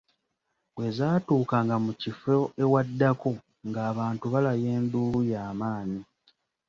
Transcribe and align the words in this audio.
Bwe 0.73 0.87
zaatuukanga 0.97 1.75
mu 1.85 1.91
kifo 2.01 2.35
ewaddako 2.63 3.31
ng'abantu 3.67 4.25
balaya 4.33 4.67
enduulu 4.77 5.19
ya 5.31 5.43
maanyi. 5.59 6.01